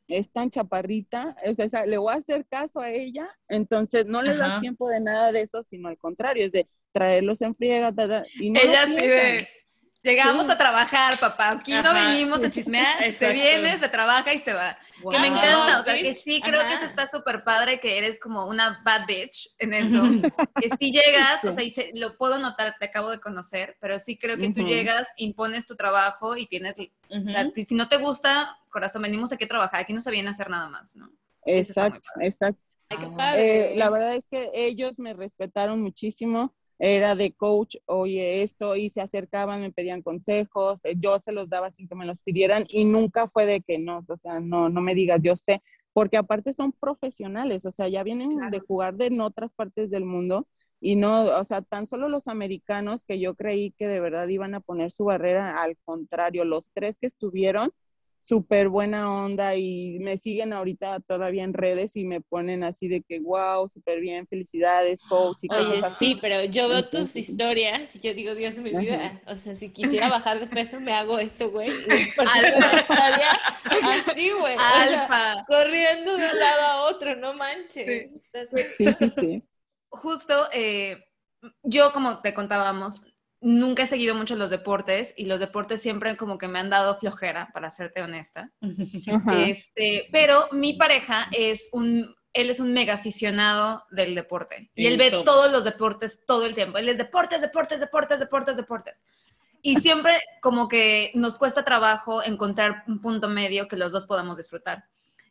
[0.09, 4.37] es tan chaparrita, o sea, le voy a hacer caso a ella, entonces no le
[4.37, 7.93] das tiempo de nada de eso, sino al contrario, es de traerlos en friega,
[8.35, 9.49] y no ella sí de,
[10.03, 14.53] llegamos a trabajar, papá, aquí no venimos a chismear, se viene, se trabaja y se
[14.53, 14.79] va.
[15.11, 18.19] Que me encanta, o sea, que sí creo que eso está súper padre, que eres
[18.21, 20.03] como una bad bitch en eso,
[20.61, 24.17] que si llegas, o sea, y lo puedo notar, te acabo de conocer, pero sí
[24.17, 28.59] creo que tú llegas, impones tu trabajo y tienes, o sea, si no te gusta,
[28.71, 31.11] corazón, venimos aquí a trabajar, aquí no se viene a hacer nada más, ¿no?
[31.45, 32.71] Exacto, exacto.
[33.35, 38.91] Eh, la verdad es que ellos me respetaron muchísimo era de coach, oye esto, y
[38.91, 42.65] se acercaban, me pedían consejos, eh, yo se los daba sin que me los pidieran
[42.69, 46.17] y nunca fue de que no, o sea, no, no me digas, yo sé, porque
[46.17, 50.49] aparte son profesionales, o sea, ya vienen de jugar de en otras partes del mundo
[50.81, 54.55] y no, o sea, tan solo los americanos que yo creí que de verdad iban
[54.55, 57.73] a poner su barrera, al contrario, los tres que estuvieron,
[58.23, 63.03] súper buena onda y me siguen ahorita todavía en redes y me ponen así de
[63.03, 65.39] que, wow, súper bien, felicidades, coach.
[65.43, 69.21] Y Oye, sí, pero yo veo tus historias y yo digo, Dios de mi vida,
[69.27, 71.71] o sea, si quisiera bajar de peso me hago eso, güey.
[73.83, 74.57] Así, güey.
[74.59, 75.45] Alfa.
[75.47, 78.11] corriendo de un lado a otro, no manches.
[78.77, 79.45] Sí, sí, sí.
[79.89, 81.05] Justo, eh,
[81.65, 83.03] yo como te contábamos,
[83.43, 86.99] nunca he seguido mucho los deportes y los deportes siempre como que me han dado
[86.99, 88.51] flojera, para serte honesta.
[89.37, 94.97] Este, pero mi pareja es un, él es un mega aficionado del deporte y él
[94.97, 96.79] ve todos los deportes todo el tiempo.
[96.79, 99.03] Él es deportes, deportes, deportes, deportes, deportes.
[99.61, 104.37] Y siempre como que nos cuesta trabajo encontrar un punto medio que los dos podamos
[104.37, 104.85] disfrutar.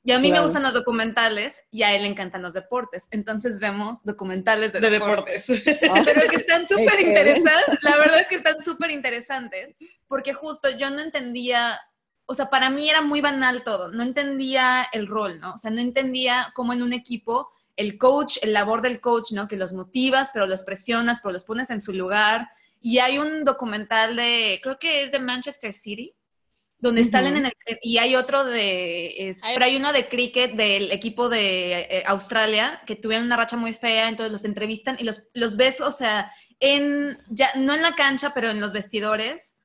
[0.04, 3.08] Y a mí me gustan los documentales y a él le encantan los deportes.
[3.12, 5.48] Entonces vemos documentales de, deportes.
[5.50, 6.02] Ah.
[6.06, 7.80] Pero que están súper interesantes.
[7.84, 9.76] La verdad es que están súper interesantes.
[10.08, 11.80] Porque justo yo no entendía,
[12.26, 13.92] o sea, para mí era muy banal todo.
[13.92, 15.54] No entendía el rol, ¿no?
[15.54, 19.48] O sea, no entendía cómo en un equipo el coach, el labor del coach, ¿no?
[19.48, 22.50] Que los motivas, pero los presionas, pero los pones en su lugar.
[22.82, 26.16] Y hay un documental de, creo que es de Manchester City,
[26.82, 31.30] donde están en el, y hay otro de, pero hay uno de cricket del equipo
[31.30, 35.58] de eh, Australia que tuvieron una racha muy fea, entonces los entrevistan y los, los
[35.58, 39.56] ves, o sea, en, ya, no en la cancha, pero en los vestidores,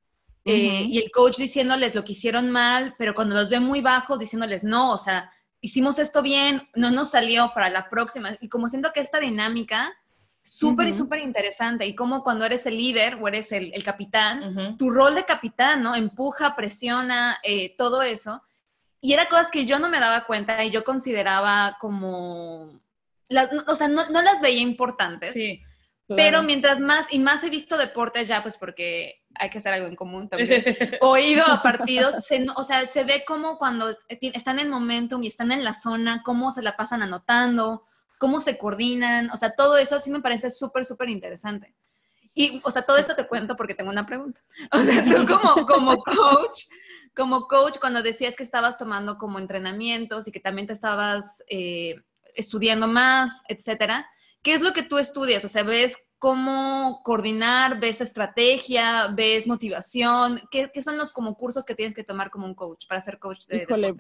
[0.45, 4.19] eh, y el coach diciéndoles lo que hicieron mal, pero cuando los ve muy bajos,
[4.19, 8.69] diciéndoles, no, o sea, hicimos esto bien, no nos salió para la próxima, y como
[8.69, 9.93] siento que esta dinámica
[10.47, 11.87] súper y súper interesante.
[11.87, 15.95] Y como cuando eres el líder o eres el, capitán, tu rol de capitán, ¿no?
[15.95, 18.43] Empuja, presiona, eh, todo eso.
[19.01, 22.81] Y era cosas que yo no me daba cuenta y yo consideraba como,
[23.67, 25.33] o sea, no, las veía importantes.
[25.33, 25.63] Sí.
[26.09, 29.89] Pero mientras más, y más he visto deportes ya, pues porque hay que hacer algo
[29.89, 30.63] en común también,
[31.01, 32.15] o he ido a partidos,
[32.55, 36.53] o sea, se ve como cuando están en momentum y están en la zona, cómo
[36.53, 37.85] se la pasan anotando,
[38.19, 41.75] cómo se coordinan, o sea, todo eso sí me parece súper, súper interesante.
[42.35, 44.41] Y, o sea, todo esto te cuento porque tengo una pregunta.
[44.73, 46.65] O sea, tú como, como coach,
[47.17, 51.97] como coach, cuando decías que estabas tomando como entrenamientos y que también te estabas eh,
[52.35, 54.07] estudiando más, etcétera,
[54.43, 55.45] ¿qué es lo que tú estudias?
[55.47, 60.43] O sea, ¿ves cómo coordinar, ves estrategia, ves motivación?
[60.51, 63.19] ¿Qué, qué son los como cursos que tienes que tomar como un coach para ser
[63.19, 63.95] coach de Híjole,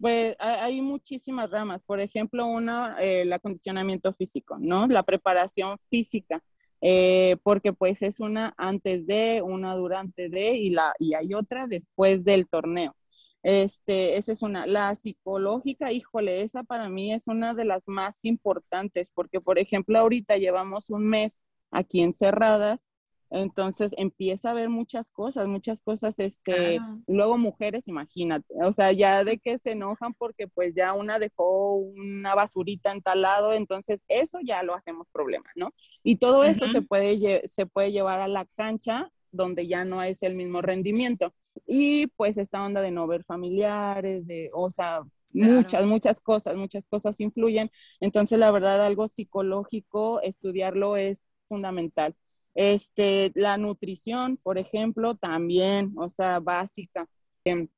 [0.00, 1.82] pues hay muchísimas ramas.
[1.84, 4.86] Por ejemplo, una, eh, el acondicionamiento físico, ¿no?
[4.86, 6.42] La preparación física,
[6.80, 11.66] eh, porque pues es una antes de, una durante de y, la, y hay otra
[11.66, 12.96] después del torneo.
[13.42, 14.66] Este, esa es una.
[14.66, 19.98] La psicológica, híjole, esa para mí es una de las más importantes, porque por ejemplo,
[19.98, 22.89] ahorita llevamos un mes aquí encerradas
[23.30, 29.24] entonces empieza a ver muchas cosas, muchas cosas, este, luego mujeres, imagínate, o sea, ya
[29.24, 34.04] de que se enojan porque pues ya una dejó una basurita en tal lado, entonces
[34.08, 35.72] eso ya lo hacemos problema, ¿no?
[36.02, 40.22] Y todo eso se puede, se puede llevar a la cancha donde ya no es
[40.22, 41.32] el mismo rendimiento.
[41.66, 46.84] Y pues esta onda de no ver familiares, de, o sea, muchas, muchas cosas, muchas
[46.88, 47.70] cosas influyen.
[48.00, 52.16] Entonces, la verdad, algo psicológico, estudiarlo es fundamental.
[52.54, 57.06] Este, la nutrición, por ejemplo, también, o sea, básica.
[57.44, 57.68] Em,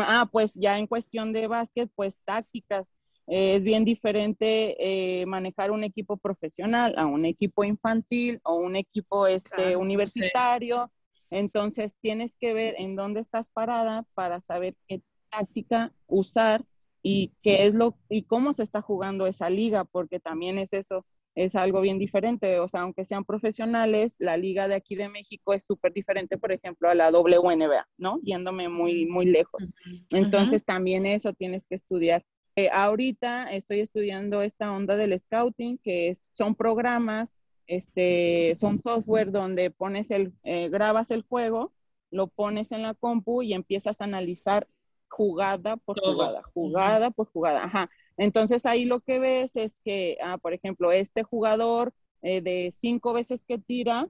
[0.00, 2.94] ah, pues ya en cuestión de básquet, pues tácticas.
[3.28, 8.76] Eh, es bien diferente eh, manejar un equipo profesional a un equipo infantil o un
[8.76, 10.90] equipo este, universitario.
[11.30, 16.64] Entonces tienes que ver en dónde estás parada para saber qué táctica usar
[17.02, 21.06] y qué es lo y cómo se está jugando esa liga, porque también es eso,
[21.34, 22.58] es algo bien diferente.
[22.60, 26.52] O sea, aunque sean profesionales, la liga de aquí de México es súper diferente, por
[26.52, 28.20] ejemplo, a la WNBA, ¿no?
[28.22, 29.64] Yéndome muy, muy lejos.
[30.12, 32.24] Entonces, también eso tienes que estudiar.
[32.54, 39.70] Eh, ahorita estoy estudiando esta onda del scouting, que son programas, este, son software donde
[39.70, 41.72] pones el, eh, grabas el juego,
[42.10, 44.68] lo pones en la compu y empiezas a analizar
[45.08, 47.64] jugada por jugada, jugada por jugada.
[47.64, 47.90] Ajá.
[48.16, 53.12] Entonces ahí lo que ves es que, ah, por ejemplo, este jugador eh, de cinco
[53.12, 54.08] veces que tira,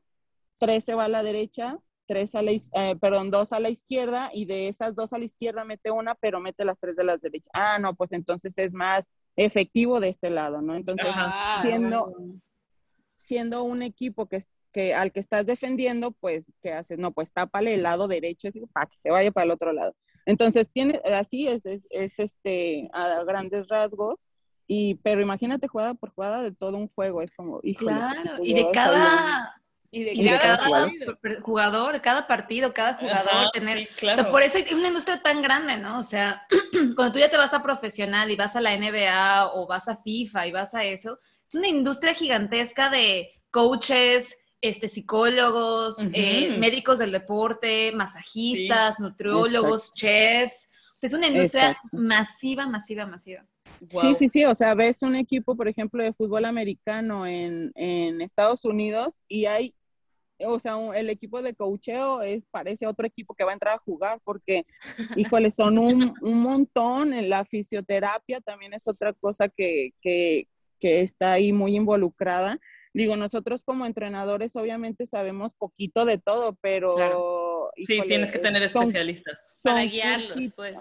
[0.59, 4.31] tres se va a la derecha, tres a la, eh, perdón, dos a la izquierda
[4.33, 7.21] y de esas dos a la izquierda mete una, pero mete las tres de las
[7.21, 7.51] derechas.
[7.55, 10.77] Ah, no, pues entonces es más efectivo de este lado, ¿no?
[10.77, 11.09] Entonces,
[11.62, 12.12] siendo,
[13.17, 16.99] siendo un equipo que, que al que estás defendiendo, pues, ¿qué haces?
[16.99, 19.95] No, pues tápale el lado derecho para que se vaya para el otro lado.
[20.27, 24.29] Entonces, tiene, así es, es, este, a grandes rasgos,
[24.67, 28.71] y, pero imagínate jugada por jugada de todo un juego, es como, Claro, y de
[28.73, 29.57] cada...
[29.95, 30.57] Y de, cada,
[31.43, 32.01] jugador.
[32.01, 33.91] cada partido, cada jugador, tener...
[33.95, 35.99] o sea, por eso es una industria tan grande, ¿no?
[35.99, 36.47] O sea,
[36.97, 39.97] cuando tú ya te vas a profesional y vas a la NBA o vas a
[39.97, 47.01] FIFA y vas a eso, es una industria gigantesca de coaches, este, psicólogos, eh, médicos
[47.01, 50.68] del deporte, masajistas, nutriólogos, chefs.
[50.94, 53.44] O sea, es una industria masiva, masiva, masiva.
[53.88, 54.44] Sí, sí, sí.
[54.44, 57.72] O sea, ves un equipo, por ejemplo, de fútbol americano en,
[58.20, 59.75] Estados Unidos y hay,
[60.38, 63.79] o sea, el equipo de coacheo es, parece otro equipo que va a entrar a
[63.79, 64.64] jugar porque,
[65.16, 67.11] híjole, son un, un montón.
[67.29, 70.46] La fisioterapia también es otra cosa que, que,
[70.79, 72.61] que está ahí muy involucrada.
[72.94, 77.70] Digo, nosotros como entrenadores obviamente sabemos poquito de todo, pero...
[77.76, 79.61] sí, tienes que tener especialistas.
[79.62, 80.81] para guiarlos, pues.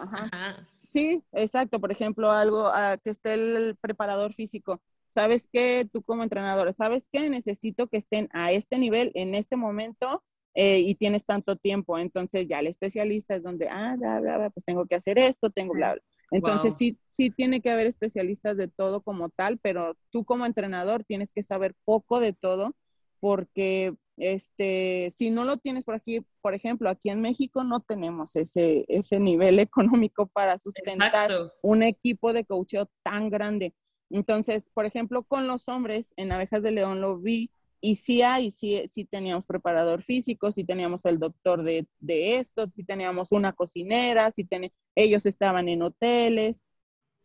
[0.88, 1.80] Sí, exacto.
[1.80, 4.82] Por ejemplo, algo ah, que esté el preparador físico.
[5.08, 5.88] ¿Sabes qué?
[5.92, 7.30] Tú como entrenador, ¿sabes qué?
[7.30, 11.98] Necesito que estén a este nivel en este momento eh, y tienes tanto tiempo.
[11.98, 15.50] Entonces ya el especialista es donde, ah, bla, bla, bla, pues tengo que hacer esto,
[15.50, 16.04] tengo bla, bla.
[16.32, 21.04] Entonces sí, sí tiene que haber especialistas de todo como tal, pero tú como entrenador
[21.04, 22.76] tienes que saber poco de todo
[23.20, 28.36] porque este, si no lo tienes por aquí, por ejemplo, aquí en México no tenemos
[28.36, 29.60] ese, ese nivel
[30.06, 33.74] económico para sustentar un equipo de coacheo tan grande.
[34.10, 38.52] Entonces, por ejemplo, con los hombres en Abejas de León lo vi y sí hay,
[38.52, 43.54] sí, sí teníamos preparador físico, sí teníamos el doctor de, de esto, sí teníamos una
[43.54, 44.48] cocinera, sí
[44.96, 46.64] ellos estaban en hoteles,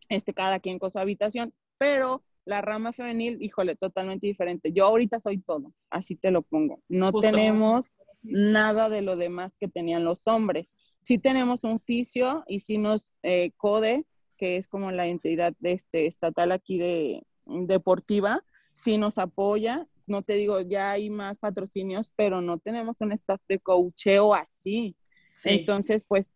[0.09, 4.73] este, cada quien con su habitación, pero la rama femenil, híjole, totalmente diferente.
[4.73, 6.81] Yo ahorita soy todo, así te lo pongo.
[6.89, 7.87] No tenemos
[8.23, 10.73] nada de lo demás que tenían los hombres.
[11.03, 14.07] Sí tenemos un fisio y sí nos eh, CODE,
[14.39, 18.43] que es como la entidad de este, estatal aquí de deportiva,
[18.73, 23.41] sí nos apoya no te digo, ya hay más patrocinios, pero no tenemos un staff
[23.49, 24.97] de coacheo así.
[25.45, 26.31] Entonces, pues,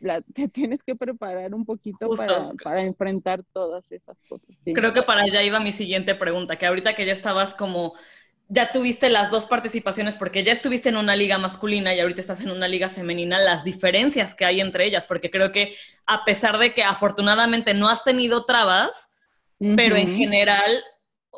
[0.00, 4.48] la, te tienes que preparar un poquito para, enfrentar todas esas cosas.
[4.64, 7.94] Creo que para allá iba mi siguiente pregunta, que ahorita que ya estabas como,
[8.48, 12.40] ya tuviste las dos participaciones porque ya estuviste en una liga masculina y ahorita estás
[12.40, 15.74] en una liga femenina, las diferencias que hay entre ellas, porque creo que
[16.06, 19.08] a pesar de que afortunadamente no has tenido trabas,
[19.76, 20.82] pero en general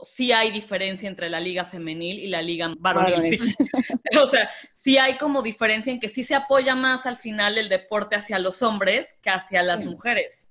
[0.02, 3.40] sí hay diferencia entre la liga femenil y la liga varonil.
[4.22, 7.68] o sea, sí hay como diferencia en que sí se apoya más al final el
[7.68, 10.48] deporte hacia los hombres que hacia las mujeres.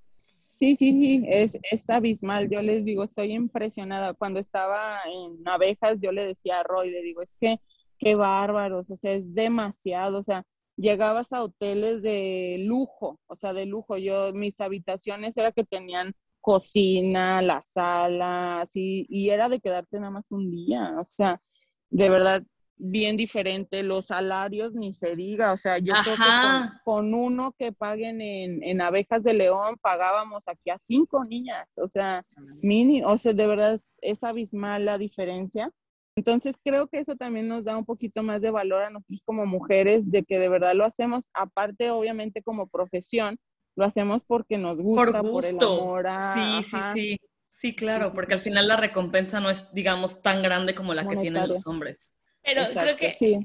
[0.49, 2.49] Sí, sí, sí, es, es abismal.
[2.49, 4.13] Yo les digo, estoy impresionada.
[4.13, 7.59] Cuando estaba en abejas, yo le decía a Roy, le digo, es que
[7.97, 10.43] qué bárbaros, o sea, es demasiado, o sea,
[10.75, 13.97] llegabas a hoteles de lujo, o sea, de lujo.
[13.97, 20.11] Yo, mis habitaciones era que tenían cocina, la sala, así, y era de quedarte nada
[20.11, 21.41] más un día, o sea,
[21.89, 22.43] de verdad,
[22.83, 27.71] bien diferente, los salarios ni se diga, o sea, yo creo que con, uno que
[27.71, 32.25] paguen en, en, Abejas de León pagábamos aquí a cinco niñas, o sea,
[32.61, 35.71] mini, o sea, de verdad es abismal la diferencia.
[36.15, 39.45] Entonces creo que eso también nos da un poquito más de valor a nosotros como
[39.45, 43.37] mujeres, de que de verdad lo hacemos, aparte obviamente como profesión,
[43.75, 47.19] lo hacemos porque nos gusta, por, el amor Sí, sí, sí.
[47.49, 51.17] Sí, claro, porque al final la recompensa no es, digamos, tan grande como la que
[51.17, 52.11] tienen los hombres.
[52.43, 53.37] Pero creo que sí.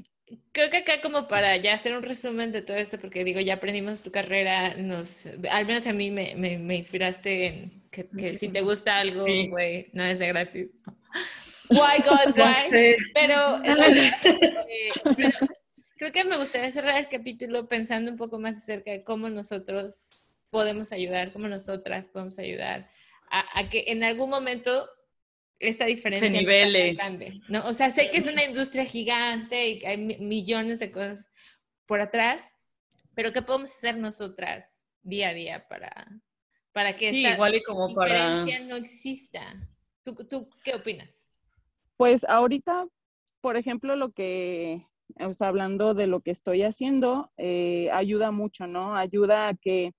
[0.51, 3.53] Creo que acá como para ya hacer un resumen de todo esto, porque digo, ya
[3.53, 8.61] aprendimos tu carrera, nos, al menos a mí me, me, inspiraste en que, si te
[8.61, 10.67] gusta algo, güey, no es de gratis.
[11.69, 12.71] Why God, why?
[12.73, 13.61] Eh, pero,
[15.97, 20.29] creo que me gustaría cerrar el capítulo pensando un poco más acerca de cómo nosotros
[20.51, 22.89] podemos ayudar, cómo nosotras podemos ayudar
[23.29, 24.89] a, a que en algún momento
[25.59, 26.93] esta diferencia se nivele.
[26.93, 27.67] grande, ¿no?
[27.67, 31.31] O sea, sé que es una industria gigante y que hay millones de cosas
[31.85, 32.49] por atrás,
[33.15, 36.07] pero ¿qué podemos hacer nosotras día a día para,
[36.73, 39.55] para que sí, igual y como diferencia no exista?
[40.03, 41.27] ¿Tú, ¿Tú qué opinas?
[41.95, 42.87] Pues ahorita,
[43.41, 44.85] por ejemplo, lo que,
[45.19, 48.95] o sea, hablando de lo que estoy haciendo, eh, ayuda mucho, ¿no?
[48.95, 49.93] Ayuda a que,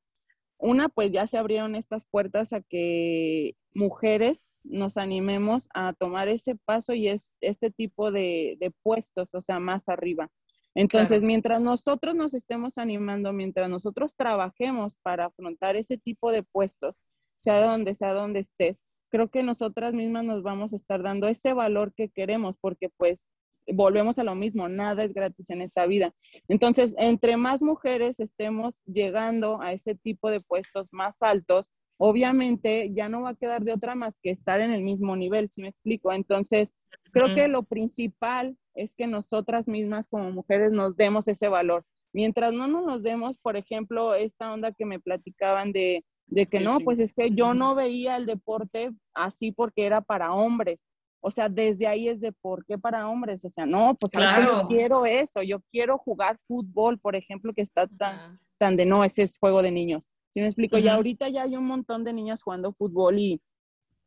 [0.58, 6.56] una, pues ya se abrieron estas puertas a que mujeres nos animemos a tomar ese
[6.56, 10.30] paso y es este tipo de, puestos, o sea, más arriba.
[10.74, 17.00] Entonces, mientras nosotros nos estemos animando, mientras nosotros trabajemos para afrontar ese tipo de puestos,
[17.36, 18.78] sea donde sea donde estés,
[19.10, 23.28] creo que nosotras mismas nos vamos a estar dando ese valor que queremos, porque pues
[23.72, 26.14] volvemos a lo mismo, nada es gratis en esta vida.
[26.48, 33.08] Entonces, entre más mujeres estemos llegando a ese tipo de puestos más altos, obviamente ya
[33.08, 35.68] no va a quedar de otra más que estar en el mismo nivel, si me
[35.68, 36.12] explico.
[36.12, 36.74] Entonces,
[37.12, 41.84] creo que lo principal es que nosotras mismas como mujeres nos demos ese valor.
[42.12, 46.04] Mientras no nos demos, por ejemplo, esta onda que me platicaban de,
[46.50, 50.86] que no, pues es que yo no veía el deporte así porque era para hombres.
[51.20, 53.44] O sea, desde ahí es de por qué para hombres.
[53.44, 57.86] O sea, no, pues yo quiero eso, yo quiero jugar fútbol, por ejemplo, que está
[57.86, 60.08] tan, tan de no, ese es juego de niños.
[60.30, 60.78] ¿Sí me explico?
[60.78, 63.40] Y ahorita ya hay un montón de niñas jugando fútbol y,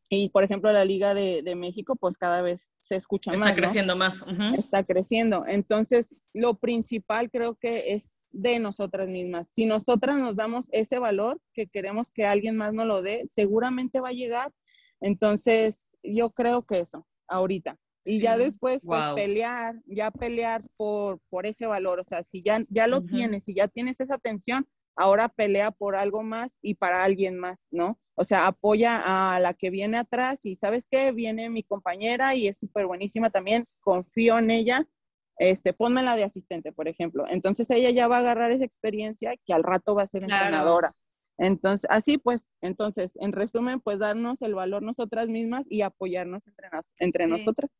[0.09, 3.49] y por ejemplo, la Liga de, de, México, pues cada vez se escucha más.
[3.49, 4.23] Está creciendo más.
[4.57, 5.45] Está creciendo.
[5.47, 9.49] Entonces, lo principal creo que es de nosotras mismas.
[9.49, 13.99] Si nosotras nos damos ese valor que queremos que alguien más nos lo dé, seguramente
[13.99, 14.51] va a llegar.
[15.01, 17.77] Entonces, yo creo que eso, ahorita.
[18.03, 21.99] Y ya después, pues pelear, ya pelear por, por ese valor.
[21.99, 25.95] O sea, si ya, ya lo tienes, si ya tienes esa atención, ahora pelea por
[25.95, 27.99] algo más y para alguien más, ¿no?
[28.15, 29.01] O sea, apoya
[29.35, 33.29] a la que viene atrás y sabes qué, viene mi compañera y es súper buenísima
[33.29, 34.87] también, confío en ella,
[35.37, 37.25] este, pónmela de asistente, por ejemplo.
[37.27, 40.93] Entonces ella ya va a agarrar esa experiencia que al rato va a ser entrenadora.
[41.37, 46.69] Entonces, así pues, entonces, en resumen, pues darnos el valor nosotras mismas y apoyarnos entre,
[46.99, 47.71] entre nosotras.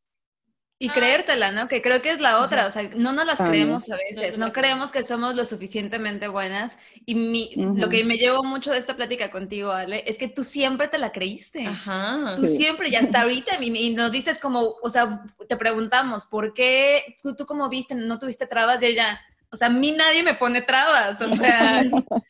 [0.83, 1.67] Y creértela, ¿no?
[1.67, 4.51] Que creo que es la otra, o sea, no nos las creemos a veces, no
[4.51, 6.75] creemos que somos lo suficientemente buenas.
[7.05, 10.43] Y mi, lo que me llevo mucho de esta plática contigo, Ale, es que tú
[10.43, 11.67] siempre te la creíste.
[11.67, 12.33] Ajá.
[12.35, 17.15] Tú siempre, y hasta ahorita, y, nos dices como, o sea, te preguntamos, ¿por qué
[17.21, 18.81] tú, tú como viste, no tuviste trabas?
[18.81, 19.21] Y ella,
[19.51, 21.83] o sea, a mí nadie me pone trabas, o sea,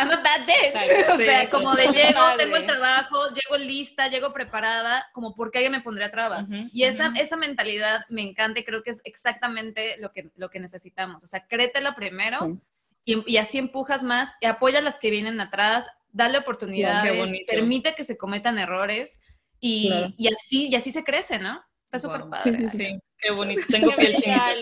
[0.00, 1.08] I'm a bad bitch.
[1.14, 5.72] o sea, como de llego, tengo el trabajo, llego lista, llego preparada, como porque alguien
[5.72, 6.48] me pondría trabas.
[6.72, 10.60] y esa, esa mentalidad me encanta y creo que es exactamente lo que, lo que
[10.60, 11.24] necesitamos.
[11.24, 12.58] O sea, créetela primero
[13.04, 18.04] y, así empujas más y apoya a las que vienen atrás, dale oportunidades, permite que
[18.04, 19.20] se cometan errores
[19.60, 21.62] y, y, así, y así se crece, ¿no?
[21.84, 22.68] Está súper padre.
[22.70, 23.62] Sí, sí, qué bonito.
[23.68, 24.54] Tengo piel chinita.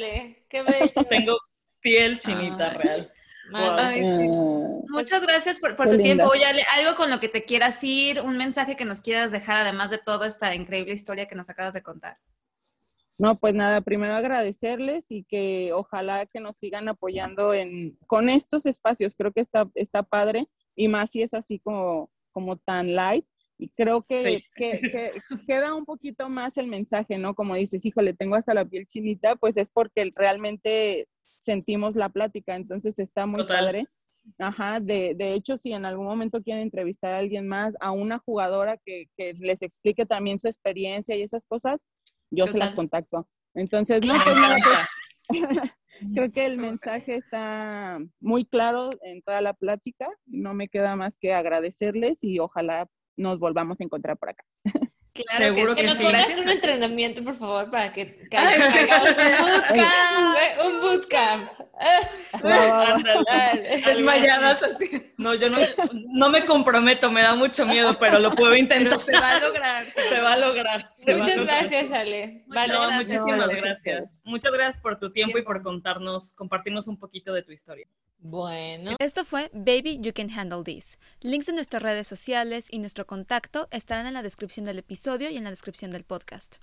[0.48, 1.04] Qué bello.
[1.08, 1.38] Tengo
[1.80, 3.12] piel chinita real.
[3.50, 6.24] Muchas gracias por, tu tiempo.
[6.24, 6.44] Oye,
[6.74, 9.98] algo con lo que te quieras ir, un mensaje que nos quieras dejar, además de
[9.98, 12.18] toda esta increíble historia que nos acabas de contar.
[13.18, 18.64] No, pues nada, primero agradecerles y que ojalá que nos sigan apoyando en, con estos
[18.64, 19.16] espacios.
[19.16, 20.46] Creo que está, está padre
[20.76, 23.26] y más si es así como, como tan light.
[23.58, 27.34] Y creo que, que, queda un poquito más el mensaje, ¿no?
[27.34, 31.08] Como dices, híjole, tengo hasta la piel chinita, pues es porque realmente
[31.48, 33.86] sentimos la plática, entonces está muy padre.
[34.38, 38.18] Ajá, de, de, hecho, si en algún momento quieren entrevistar a alguien más, a una
[38.18, 41.86] jugadora que, que les explique también su experiencia y esas cosas,
[42.30, 43.26] yo se las contacto.
[43.54, 44.36] Entonces, no, pues
[45.26, 45.28] pues,
[46.14, 50.06] creo que el mensaje está muy claro en toda la plática.
[50.26, 52.86] No me queda más que agradecerles y ojalá
[53.16, 54.44] nos volvamos a encontrar por acá.
[55.26, 60.38] Claro Seguro que, que, nos pongas un entrenamiento, por favor, para que hagamos un bootcamp.
[60.64, 61.50] Un bootcamp.
[63.86, 65.12] Desmayadas así.
[65.16, 65.58] No, yo no,
[65.92, 68.98] no me comprometo, me da mucho miedo, pero lo puedo intentar.
[69.00, 69.86] se va a lograr.
[69.94, 70.90] Se va a lograr.
[71.06, 72.42] Muchas gracias, Ale.
[72.46, 74.17] Vale, no, muchísimas gracias.
[74.28, 77.88] Muchas gracias por tu tiempo, y por contarnos, compartirnos un poquito de tu historia.
[78.18, 78.94] Bueno.
[78.98, 80.98] Esto fue Baby You Can Handle This.
[81.22, 85.38] Links de nuestras redes sociales y nuestro contacto estarán en la descripción del episodio y
[85.38, 86.56] en la descripción del podcast.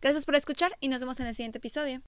[0.00, 2.02] Gracias por escuchar y nos vemos en el siguiente episodio.